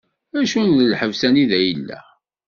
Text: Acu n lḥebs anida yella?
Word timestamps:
Acu 0.39 0.61
n 0.67 0.79
lḥebs 0.91 1.21
anida 1.27 1.59
yella? 1.65 1.99